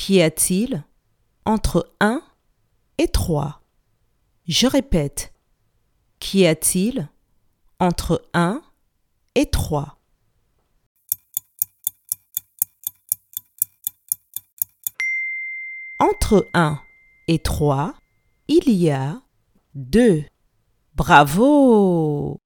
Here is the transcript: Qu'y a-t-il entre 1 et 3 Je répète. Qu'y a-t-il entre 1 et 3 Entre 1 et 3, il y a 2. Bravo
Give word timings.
Qu'y 0.00 0.22
a-t-il 0.22 0.82
entre 1.44 1.92
1 2.00 2.22
et 2.96 3.08
3 3.08 3.60
Je 4.46 4.66
répète. 4.66 5.34
Qu'y 6.20 6.46
a-t-il 6.46 7.10
entre 7.78 8.22
1 8.32 8.62
et 9.34 9.50
3 9.50 9.98
Entre 15.98 16.48
1 16.54 16.80
et 17.28 17.38
3, 17.38 17.94
il 18.48 18.70
y 18.70 18.90
a 18.90 19.20
2. 19.74 20.24
Bravo 20.94 22.39